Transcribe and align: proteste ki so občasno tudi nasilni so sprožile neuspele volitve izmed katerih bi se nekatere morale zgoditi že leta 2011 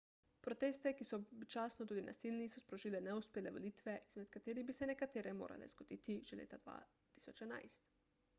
proteste 0.45 0.91
ki 1.01 1.05
so 1.09 1.17
občasno 1.39 1.85
tudi 1.91 2.03
nasilni 2.05 2.47
so 2.53 2.63
sprožile 2.63 3.01
neuspele 3.09 3.53
volitve 3.59 3.95
izmed 4.09 4.33
katerih 4.39 4.67
bi 4.71 4.77
se 4.79 4.89
nekatere 4.93 5.37
morale 5.43 5.71
zgoditi 5.77 6.19
že 6.33 6.43
leta 6.43 6.63
2011 6.67 7.81